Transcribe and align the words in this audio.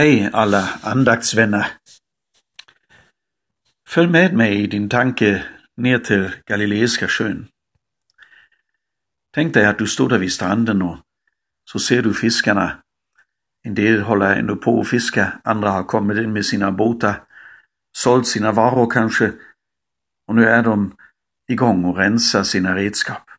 Hej 0.00 0.30
alla 0.32 0.68
andaktsvänner! 0.82 1.66
Följ 3.88 4.08
med 4.08 4.34
mig 4.34 4.62
i 4.62 4.66
din 4.66 4.88
tanke 4.88 5.44
ner 5.76 5.98
till 5.98 6.32
Galileiska 6.46 7.08
sjön. 7.08 7.48
Tänk 9.34 9.54
dig 9.54 9.66
att 9.66 9.78
du 9.78 9.86
står 9.86 10.08
där 10.08 10.18
vid 10.18 10.32
stranden 10.32 10.82
och 10.82 10.98
så 11.64 11.78
ser 11.78 12.02
du 12.02 12.14
fiskarna. 12.14 12.82
En 13.62 13.74
del 13.74 14.00
håller 14.00 14.36
ändå 14.36 14.56
på 14.56 14.80
att 14.80 14.88
fiska, 14.88 15.40
andra 15.44 15.70
har 15.70 15.84
kommit 15.84 16.18
in 16.18 16.32
med 16.32 16.46
sina 16.46 16.72
båtar, 16.72 17.22
sålt 17.92 18.26
sina 18.26 18.52
varor 18.52 18.90
kanske, 18.90 19.32
och 20.26 20.34
nu 20.34 20.48
är 20.48 20.62
de 20.62 20.96
igång 21.48 21.84
och 21.84 21.96
rensar 21.96 22.42
sina 22.42 22.76
redskap. 22.76 23.30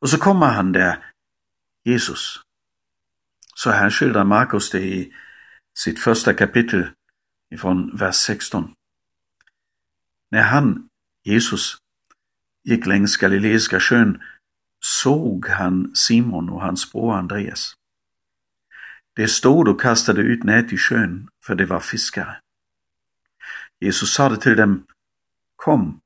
Och 0.00 0.10
så 0.10 0.18
kommer 0.18 0.46
han 0.46 0.72
där, 0.72 1.12
Jesus. 1.84 2.47
Så 3.58 3.70
här 3.70 3.90
skildrar 3.90 4.24
Markus 4.24 4.70
det 4.70 4.80
i 4.80 5.12
sitt 5.78 5.98
första 6.00 6.34
kapitel 6.34 6.90
ifrån 7.50 7.96
vers 7.96 8.14
16. 8.14 8.74
När 10.30 10.42
han, 10.42 10.88
Jesus, 11.24 11.76
gick 12.64 12.86
längs 12.86 13.16
Galileiska 13.16 13.80
sjön 13.80 14.22
såg 14.80 15.48
han 15.48 15.94
Simon 15.94 16.48
och 16.48 16.62
hans 16.62 16.92
bror 16.92 17.14
Andreas. 17.14 17.74
De 19.14 19.28
stod 19.28 19.68
och 19.68 19.80
kastade 19.80 20.20
ut 20.20 20.44
nät 20.44 20.72
i 20.72 20.76
sjön, 20.76 21.28
för 21.44 21.54
de 21.54 21.64
var 21.64 21.80
fiskare. 21.80 22.40
Jesus 23.80 24.12
sade 24.12 24.36
till 24.36 24.56
dem, 24.56 24.86
Kom 25.56 26.00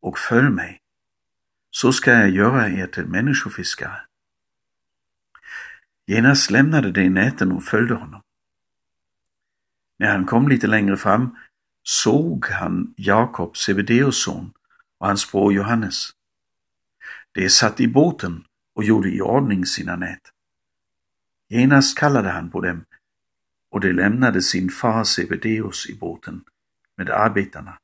och 0.00 0.18
följ 0.18 0.50
mig, 0.50 0.80
så 1.70 1.92
ska 1.92 2.12
jag 2.12 2.30
göra 2.30 2.68
er 2.68 2.86
till 2.86 3.06
människofiskare. 3.06 4.05
Genast 6.06 6.50
lämnade 6.50 6.92
de 6.92 7.08
näten 7.08 7.52
och 7.52 7.64
följde 7.64 7.94
honom. 7.94 8.22
När 9.98 10.12
han 10.12 10.24
kom 10.24 10.48
lite 10.48 10.66
längre 10.66 10.96
fram 10.96 11.36
såg 11.82 12.46
han 12.46 12.94
Jakob, 12.96 13.56
Sebedeus 13.56 14.22
son, 14.24 14.52
och 14.98 15.06
hans 15.06 15.32
bror 15.32 15.52
Johannes. 15.52 16.10
De 17.32 17.50
satt 17.50 17.80
i 17.80 17.88
båten 17.88 18.44
och 18.74 18.84
gjorde 18.84 19.08
i 19.08 19.20
ordning 19.20 19.66
sina 19.66 19.96
nät. 19.96 20.32
Genast 21.48 21.98
kallade 21.98 22.30
han 22.30 22.50
på 22.50 22.60
dem, 22.60 22.84
och 23.70 23.80
de 23.80 23.92
lämnade 23.92 24.42
sin 24.42 24.70
far 24.70 25.04
Sebedeus 25.04 25.86
i 25.90 25.94
båten 25.94 26.44
med 26.96 27.10
arbetarna 27.10 27.78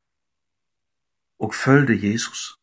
och 1.38 1.54
följde 1.54 1.94
Jesus. 1.94 2.54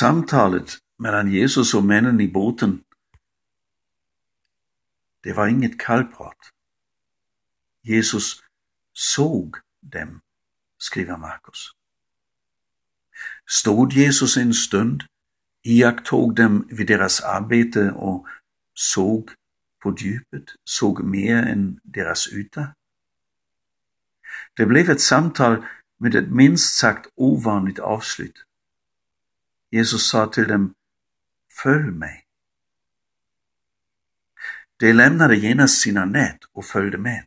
Samtalet 0.00 0.78
mellan 0.98 1.32
Jesus 1.32 1.74
och 1.74 1.84
männen 1.84 2.20
i 2.20 2.28
båten, 2.28 2.84
det 5.20 5.32
var 5.32 5.48
inget 5.48 5.80
kallprat. 5.80 6.38
Jesus 7.82 8.42
såg 8.92 9.56
dem, 9.80 10.20
skriver 10.78 11.16
Markus. 11.16 11.70
Stod 13.46 13.92
Jesus 13.92 14.36
en 14.36 14.54
stund, 14.54 15.02
iakttog 15.62 16.36
dem 16.36 16.68
vid 16.70 16.86
deras 16.86 17.20
arbete 17.20 17.90
och 17.90 18.26
såg 18.74 19.30
på 19.82 19.94
djupet, 19.98 20.44
såg 20.64 21.04
mer 21.04 21.36
än 21.36 21.80
deras 21.82 22.28
yta? 22.32 22.74
Det 24.56 24.66
blev 24.66 24.90
ett 24.90 25.00
samtal 25.00 25.64
med 25.98 26.14
ett 26.14 26.30
minst 26.30 26.78
sagt 26.78 27.10
ovanligt 27.14 27.78
avslut. 27.78 28.44
Jesus 29.74 30.08
sa 30.08 30.26
till 30.26 30.48
dem, 30.48 30.74
följ 31.62 31.90
mig. 31.90 32.26
De 34.76 34.92
lämnade 34.92 35.36
genast 35.36 35.80
sina 35.80 36.04
nät 36.04 36.38
och 36.52 36.64
följde 36.64 36.98
med. 36.98 37.24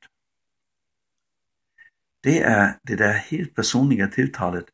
Det 2.21 2.41
är 2.41 2.79
det 2.83 2.95
där 2.95 3.13
helt 3.13 3.55
personliga 3.55 4.07
tilltalet 4.07 4.65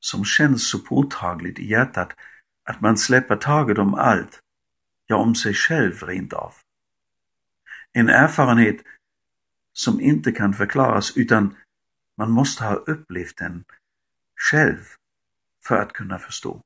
som 0.00 0.24
känns 0.24 0.70
så 0.70 0.78
påtagligt 0.78 1.58
i 1.58 1.70
hjärtat 1.70 2.12
att 2.64 2.80
man 2.80 2.98
släpper 2.98 3.36
taget 3.36 3.78
om 3.78 3.94
allt, 3.94 4.40
ja 5.06 5.16
om 5.16 5.34
sig 5.34 5.54
själv 5.54 6.02
rent 6.02 6.32
av. 6.32 6.54
En 7.92 8.08
erfarenhet 8.08 8.76
som 9.72 10.00
inte 10.00 10.32
kan 10.32 10.54
förklaras 10.54 11.16
utan 11.16 11.56
man 12.16 12.30
måste 12.30 12.64
ha 12.64 12.74
upplevt 12.74 13.36
den 13.36 13.64
själv 14.50 14.84
för 15.64 15.76
att 15.76 15.92
kunna 15.92 16.18
förstå. 16.18 16.62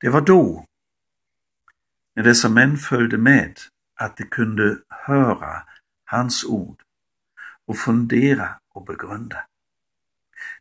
Det 0.00 0.08
var 0.08 0.20
då, 0.20 0.66
när 2.14 2.22
dessa 2.22 2.48
män 2.48 2.76
följde 2.76 3.18
med, 3.18 3.58
att 3.94 4.16
de 4.16 4.24
kunde 4.24 4.78
höra 4.88 5.62
hans 6.04 6.44
ord 6.44 6.82
och 7.66 7.78
fundera 7.78 8.60
och 8.68 8.84
begrunda. 8.84 9.46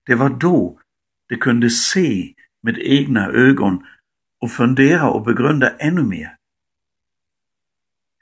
Det 0.03 0.15
var 0.15 0.29
då 0.29 0.79
de 1.27 1.35
kunde 1.35 1.69
se 1.69 2.33
med 2.61 2.77
egna 2.79 3.27
ögon 3.27 3.85
och 4.39 4.51
fundera 4.51 5.09
och 5.09 5.25
begrunda 5.25 5.77
ännu 5.77 6.03
mer 6.03 6.35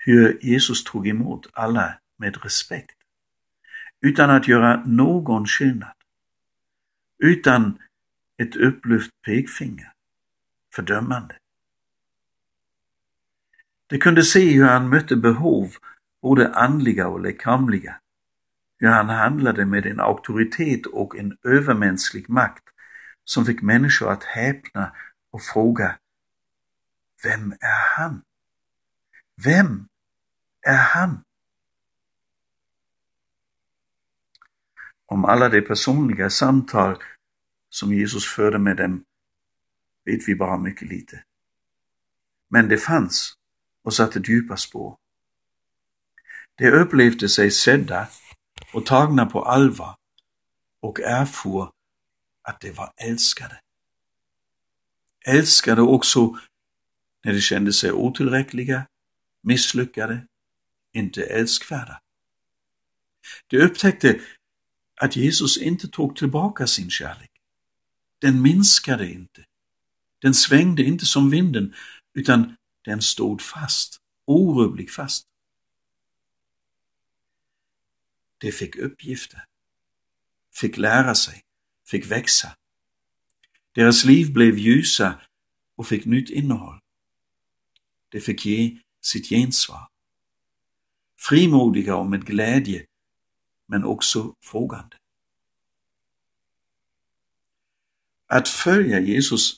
hur 0.08 0.46
Jesus 0.46 0.84
tog 0.84 1.08
emot 1.08 1.48
alla 1.54 2.00
med 2.18 2.44
respekt, 2.44 2.98
utan 4.02 4.30
att 4.30 4.48
göra 4.48 4.84
någon 4.86 5.46
skillnad, 5.46 5.94
utan 7.18 7.80
ett 8.38 8.56
upplyft 8.56 9.12
pekfinger, 9.26 9.92
fördömande. 10.78 11.36
De 13.88 13.98
kunde 13.98 14.24
se 14.24 14.54
hur 14.54 14.66
han 14.66 14.90
mötte 14.90 15.16
behov, 15.16 15.72
både 16.22 16.54
andliga 16.54 17.08
och 17.08 17.22
lekamliga, 17.22 18.00
hur 18.80 18.88
han 18.88 19.10
handlade 19.10 19.66
med 19.66 19.86
en 19.86 20.00
auktoritet 20.00 20.86
och 20.86 21.18
en 21.18 21.38
övermänsklig 21.44 22.30
makt 22.30 22.64
som 23.24 23.46
fick 23.46 23.62
människor 23.62 24.12
att 24.12 24.24
häpna 24.24 24.92
och 25.32 25.42
fråga 25.42 25.98
Vem 27.24 27.52
är 27.52 27.98
han? 27.98 28.22
Vem 29.44 29.88
är 30.62 30.78
han? 30.78 31.24
Om 35.06 35.26
alla 35.26 35.50
de 35.50 35.62
personliga 35.62 36.30
samtal 36.30 37.04
som 37.70 37.94
Jesus 37.94 38.26
förde 38.26 38.60
med 38.60 38.78
dem 38.78 39.04
vet 40.08 40.28
vi 40.28 40.36
bara 40.36 40.58
mycket 40.58 40.88
lite. 40.88 41.24
Men 42.50 42.70
det 42.70 42.78
fanns 42.78 43.34
och 43.84 43.94
satte 43.94 44.20
djupa 44.20 44.58
spår. 44.58 44.98
De 46.56 46.72
upplevde 46.72 47.30
sig 47.30 47.52
sedda 47.52 48.08
och 48.74 48.86
tagna 48.86 49.26
på 49.26 49.44
allvar 49.44 49.96
och 50.80 51.00
erfor 51.00 51.72
att 52.42 52.62
de 52.62 52.72
var 52.72 52.94
älskade. 52.98 53.62
Älskade 55.26 55.82
också 55.82 56.40
när 57.24 57.34
de 57.34 57.42
kände 57.42 57.74
sig 57.74 57.92
otillräckliga, 57.92 58.88
misslyckade, 59.42 60.28
inte 60.94 61.24
älskvärda. 61.24 62.02
De 63.48 63.58
upptäckte 63.58 64.22
att 64.96 65.16
Jesus 65.16 65.58
inte 65.58 65.88
tog 65.88 66.16
tillbaka 66.16 66.68
sin 66.68 66.90
kärlek. 66.90 67.32
Den 68.20 68.42
minskade 68.42 69.12
inte. 69.12 69.46
Den 70.22 70.34
svängde 70.34 70.84
inte 70.84 71.06
som 71.06 71.30
vinden, 71.30 71.76
utan 72.14 72.56
den 72.86 73.02
stod 73.02 73.42
fast, 73.42 74.02
orubblig 74.26 74.92
fast. 74.92 75.28
De 78.38 78.52
fick 78.52 78.76
uppgifter, 78.76 79.46
fick 80.54 80.78
lära 80.78 81.16
sig, 81.16 81.44
fick 81.86 82.12
växa. 82.12 82.58
Deras 83.72 84.06
liv 84.06 84.34
blev 84.34 84.58
ljusa 84.58 85.22
och 85.76 85.88
fick 85.88 86.06
nytt 86.06 86.30
innehåll. 86.30 86.80
De 88.10 88.22
fick 88.22 88.46
ge 88.46 88.78
sitt 89.02 89.30
gensvar. 89.30 89.90
Frimodiga 91.20 91.96
och 91.96 92.10
med 92.10 92.26
glädje, 92.26 92.86
men 93.66 93.84
också 93.84 94.36
frågande. 94.42 94.98
Att 98.28 98.48
följa 98.48 99.00
Jesus, 99.00 99.58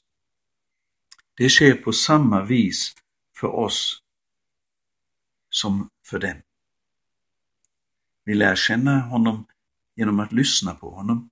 det 1.40 1.50
sker 1.50 1.76
på 1.76 1.92
samma 1.94 2.44
vis 2.44 2.96
för 3.36 3.48
oss 3.48 4.04
som 5.50 5.90
för 6.06 6.20
dem. 6.20 6.42
Vi 8.24 8.34
lär 8.34 8.56
känna 8.56 9.00
honom 9.00 9.46
genom 9.96 10.20
att 10.20 10.32
lyssna 10.32 10.76
på 10.76 10.90
honom, 10.90 11.30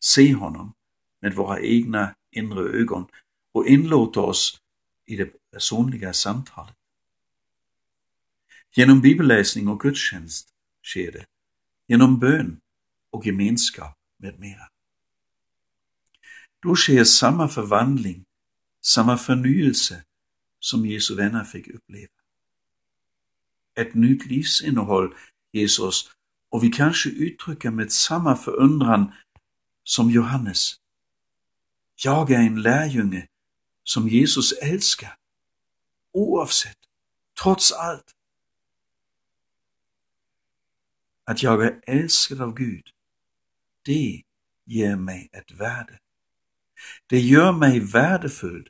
se 0.00 0.34
honom 0.34 0.74
med 1.20 1.34
våra 1.34 1.60
egna 1.60 2.14
inre 2.30 2.80
ögon 2.80 3.06
och 3.52 3.66
inlåta 3.66 4.20
oss 4.20 4.60
i 5.06 5.16
det 5.16 5.50
personliga 5.50 6.12
samtalet. 6.12 6.76
Genom 8.74 9.00
bibelläsning 9.00 9.68
och 9.68 9.80
gudstjänst 9.80 10.48
sker 10.82 11.12
det, 11.12 11.26
genom 11.86 12.18
bön 12.18 12.60
och 13.10 13.26
gemenskap 13.26 13.98
med 14.16 14.38
mera. 14.38 14.68
Då 16.62 16.76
sker 16.76 17.04
samma 17.04 17.48
förvandling, 17.48 18.24
samma 18.84 19.18
förnyelse 19.18 20.04
som 20.58 20.86
Jesu 20.86 21.14
vänner 21.14 21.44
fick 21.44 21.68
uppleva. 21.68 22.12
Ett 23.74 23.94
nytt 23.94 24.26
livsinnehåll 24.26 25.14
Jesus 25.52 26.10
och 26.50 26.64
vi 26.64 26.68
kanske 26.68 27.08
uttrycker 27.08 27.70
med 27.70 27.92
samma 27.92 28.36
förundran 28.36 29.12
som 29.84 30.10
Johannes. 30.10 30.74
Jag 31.94 32.30
är 32.30 32.38
en 32.38 32.62
lärjunge 32.62 33.28
som 33.84 34.08
Jesus 34.08 34.52
älskar, 34.52 35.16
oavsett, 36.12 36.78
trots 37.42 37.72
allt. 37.72 38.14
Att 41.24 41.42
jag 41.42 41.64
är 41.64 41.80
älskad 41.86 42.40
av 42.40 42.54
Gud, 42.54 42.90
det 43.84 44.22
ger 44.64 44.96
mig 44.96 45.28
ett 45.32 45.52
värde. 45.52 45.98
Det 47.06 47.20
gör 47.20 47.52
mig 47.52 47.80
värdefull, 47.80 48.68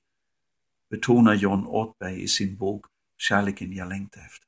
betonar 0.90 1.34
John 1.34 1.66
Ortberg 1.66 2.22
i 2.22 2.28
sin 2.28 2.56
bok 2.56 2.86
Kärleken 3.16 3.72
jag 3.72 3.88
längtar 3.88 4.20
efter. 4.20 4.46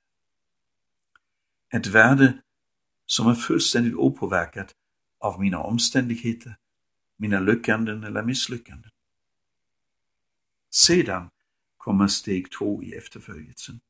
Ett 1.69 1.87
värde 1.87 2.43
som 3.07 3.27
är 3.27 3.35
fullständigt 3.35 3.95
opåverkat 3.95 4.75
av 5.19 5.41
mina 5.41 5.59
omständigheter, 5.59 6.57
mina 7.17 7.41
lyckanden 7.41 8.05
eller 8.05 8.23
misslyckanden. 8.23 8.91
Sedan 10.71 11.31
kommer 11.77 12.07
steg 12.07 12.51
två 12.51 12.83
i 12.83 12.95
efterföljelsen. 12.95 13.81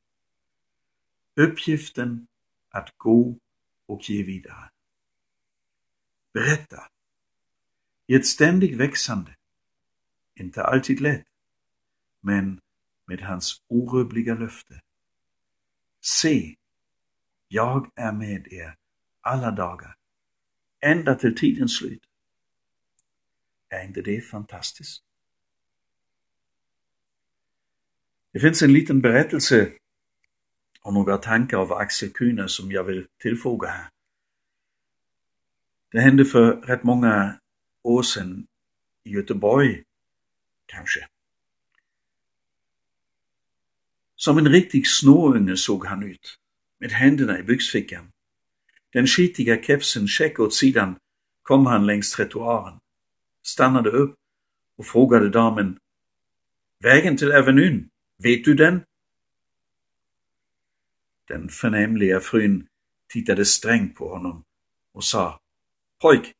Uppgiften 1.35 2.27
att 2.69 2.97
gå 2.97 3.37
och 3.85 4.09
ge 4.09 4.23
vidare. 4.23 4.69
Berätta. 6.33 6.83
I 8.07 8.15
ett 8.15 8.27
ständigt 8.27 8.77
växande, 8.77 9.35
inte 10.35 10.63
alltid 10.63 11.01
lätt, 11.01 11.26
men 12.21 12.59
med 13.05 13.21
hans 13.21 13.61
orubbliga 13.67 14.35
löfte. 14.35 14.81
Se, 16.01 16.55
jag 17.47 17.91
är 17.95 18.11
med 18.11 18.47
er 18.53 18.75
alla 19.21 19.51
dagar, 19.51 19.95
ända 20.79 21.15
till 21.15 21.37
tidens 21.37 21.77
slut. 21.77 22.03
Är 23.69 23.83
inte 23.83 24.01
det 24.01 24.21
fantastiskt? 24.21 25.03
Det 28.31 28.39
finns 28.39 28.61
en 28.61 28.73
liten 28.73 29.01
berättelse 29.01 29.71
och 30.81 30.93
några 30.93 31.17
tankar 31.17 31.57
av 31.57 31.73
Axel 31.73 32.09
Kühner 32.09 32.47
som 32.47 32.71
jag 32.71 32.83
vill 32.83 33.07
tillfoga 33.17 33.67
här. 33.67 33.89
Det 35.91 35.99
hände 35.99 36.25
för 36.25 36.55
rätt 36.61 36.83
många 36.83 37.39
år 37.83 38.03
sedan 38.03 38.47
i 39.03 39.09
Göteborg, 39.09 39.83
kanske. 40.65 41.07
Som 44.17 44.37
en 44.37 44.49
riktig 44.49 44.87
snorunge 44.87 45.57
såg 45.57 45.85
han 45.85 46.03
ut, 46.03 46.37
med 46.79 46.91
händerna 46.91 47.39
i 47.39 47.43
byxfickan. 47.43 48.11
Den 48.93 49.07
skitiga 49.07 49.63
kepsen 49.63 50.07
check 50.07 50.39
åt 50.39 50.53
sidan 50.53 50.95
kom 51.43 51.65
han 51.65 51.85
längs 51.85 52.11
trottoaren, 52.11 52.79
stannade 53.43 53.89
upp 53.89 54.15
och 54.77 54.85
frågade 54.85 55.29
damen 55.29 55.79
Vägen 56.79 57.17
till 57.17 57.31
Avenyn, 57.31 57.89
vet 58.23 58.45
du 58.45 58.53
den? 58.53 58.81
Den 61.27 61.49
förnämliga 61.49 62.19
frun 62.19 62.67
tittade 63.09 63.45
strängt 63.45 63.95
på 63.95 64.09
honom 64.09 64.43
och 64.93 65.03
sa 65.03 65.39
Pojk, 66.01 66.33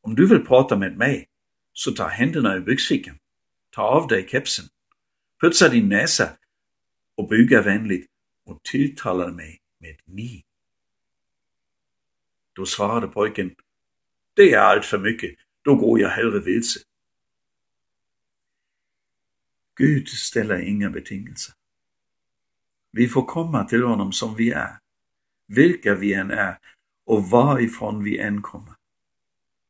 om 0.00 0.14
du 0.14 0.26
vill 0.26 0.46
prata 0.46 0.76
med 0.76 0.96
mig, 0.96 1.28
så 1.72 1.92
ta 1.92 2.06
händerna 2.08 2.54
ur 2.54 2.60
byxfickan, 2.60 3.18
ta 3.70 3.82
av 3.82 4.08
dig 4.08 4.28
kepsen, 4.28 4.64
putsa 5.40 5.68
din 5.68 5.88
näsa 5.88 6.36
och 7.14 7.28
buga 7.28 7.62
vänligt 7.62 8.06
och 8.44 8.62
tilltalar 8.62 9.30
mig 9.30 9.60
med 9.78 9.96
ni. 10.04 10.44
Då 12.52 12.66
svarade 12.66 13.08
pojken, 13.08 13.54
det 14.34 14.52
är 14.52 14.58
allt 14.58 14.84
för 14.84 14.98
mycket, 14.98 15.34
då 15.62 15.74
går 15.74 16.00
jag 16.00 16.08
hellre 16.08 16.40
vilse. 16.40 16.80
Gud 19.76 20.08
ställer 20.08 20.60
inga 20.60 20.90
betingelser. 20.90 21.54
Vi 22.90 23.08
får 23.08 23.24
komma 23.24 23.64
till 23.64 23.82
honom 23.82 24.12
som 24.12 24.34
vi 24.34 24.50
är, 24.50 24.78
vilka 25.46 25.94
vi 25.94 26.14
än 26.14 26.30
är 26.30 26.58
och 27.04 27.30
varifrån 27.30 28.04
vi 28.04 28.18
än 28.18 28.42
kommer. 28.42 28.74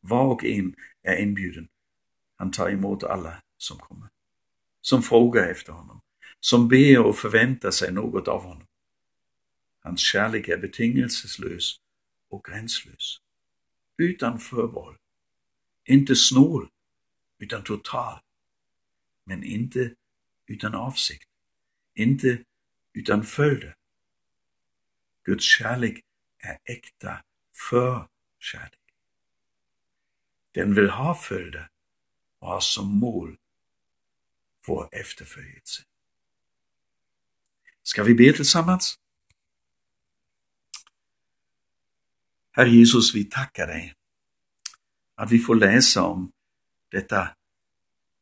Var 0.01 0.25
och 0.25 0.45
en 0.45 0.75
är 1.03 1.17
inbjuden. 1.17 1.69
Han 2.37 2.51
tar 2.51 2.71
emot 2.71 3.05
alla 3.05 3.43
som 3.57 3.79
kommer, 3.79 4.09
som 4.81 5.03
frågar 5.03 5.47
efter 5.47 5.73
honom, 5.73 6.01
som 6.45 6.69
ber 6.69 6.99
och 6.99 7.19
förväntar 7.19 7.71
sig 7.71 7.93
något 7.93 8.29
av 8.29 8.43
honom. 8.43 8.67
Hans 9.81 10.01
kärlek 10.01 10.49
är 10.49 10.57
betingelseslös 10.57 11.81
och 12.29 12.45
gränslös. 12.45 13.21
Utan 13.97 14.39
förbehåll. 14.39 14.97
Inte 15.85 16.17
snål, 16.17 16.71
utan 17.39 17.65
total. 17.65 18.21
Men 19.25 19.45
inte 19.45 19.95
utan 20.47 20.75
avsikt. 20.75 21.29
Inte 21.95 22.45
utan 22.93 23.25
följder. 23.25 23.77
Guds 25.25 25.45
kärlek 25.45 26.05
är 26.39 26.59
äkta 26.65 27.25
för 27.71 28.09
kärlek. 28.39 28.95
Den 30.53 30.75
vill 30.75 30.91
ha 30.91 31.15
följder 31.15 31.69
och 32.39 32.49
har 32.49 32.61
som 32.61 32.99
mål 32.99 33.37
vår 34.67 34.89
efterföljelse. 34.93 35.83
Ska 37.85 38.03
vi 38.03 38.15
be 38.15 38.33
tillsammans? 38.33 38.99
Herre 42.53 42.71
Jesus, 42.71 43.15
vi 43.15 43.25
tackar 43.25 43.67
dig 43.67 43.95
att 45.15 45.33
vi 45.33 45.39
får 45.39 45.55
läsa 45.55 46.03
om 46.03 46.33
detta 46.91 47.29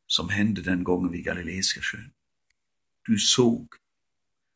som 0.06 0.28
hände 0.28 0.62
den 0.62 0.84
gången 0.84 1.12
vid 1.12 1.24
Galileiska 1.24 1.80
sjön. 1.80 2.12
Du 3.02 3.18
såg. 3.18 3.68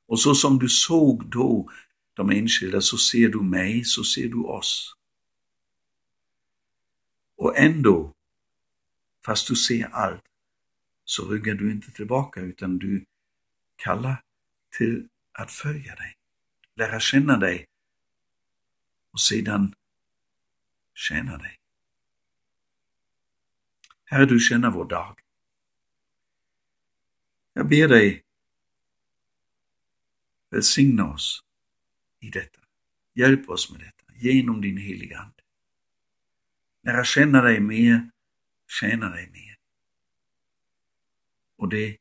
Och 0.07 0.21
så 0.21 0.35
som 0.35 0.59
du 0.59 0.69
såg 0.69 1.31
då 1.31 1.71
de 2.15 2.31
enskilda 2.31 2.81
så 2.81 2.99
ser 2.99 3.29
du 3.29 3.43
mig, 3.43 3.85
så 3.85 4.05
ser 4.05 4.29
du 4.29 4.43
oss. 4.43 4.97
Och 7.37 7.59
ändå, 7.59 8.13
fast 9.25 9.49
du 9.49 9.57
ser 9.57 9.85
allt, 9.85 10.25
så 11.05 11.29
ryggar 11.29 11.55
du 11.55 11.71
inte 11.73 11.91
tillbaka 11.93 12.41
utan 12.41 12.79
du 12.79 13.05
kallar 13.77 14.26
till 14.77 15.09
att 15.33 15.53
följa 15.53 15.95
dig, 15.95 16.17
lära 16.75 17.01
känna 17.01 17.37
dig 17.37 17.67
och 19.11 19.21
sedan 19.21 19.75
tjäna 20.95 21.39
dig. 21.39 21.59
Herre, 24.05 24.27
du 24.27 24.41
känner 24.41 24.71
vår 24.71 24.85
dag. 24.85 25.21
Jag 27.53 27.69
ber 27.69 27.89
dig, 27.89 28.25
välsigna 30.51 31.13
oss 31.13 31.45
i 32.21 32.31
detta. 32.31 32.61
Hjälp 33.15 33.49
oss 33.49 33.71
med 33.71 33.81
detta 33.81 34.13
genom 34.15 34.61
din 34.61 34.77
heliga 34.77 35.19
Ande. 35.19 35.43
Lära 36.83 37.05
känna 37.05 37.43
dig 37.43 37.61
mer, 37.61 38.11
tjäna 38.81 39.11
dig 39.11 39.31
mer. 39.31 39.59
Och 41.57 41.69
det 41.69 41.97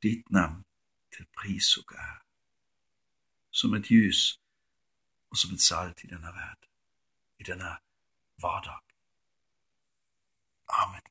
ditt 0.00 0.30
namn 0.30 0.64
der 1.18 1.24
pris 1.36 1.64
sogar. 1.64 1.98
ære. 1.98 2.18
Som 3.50 3.74
et 3.74 3.90
ljus 3.90 4.40
og 5.30 5.36
som 5.36 5.54
et 5.54 5.60
salt 5.60 6.04
i 6.04 6.06
denne 6.06 6.26
verden, 6.26 6.68
i 7.38 7.42
denne 7.42 7.76
hverdag. 8.36 8.80
Amen. 10.68 11.02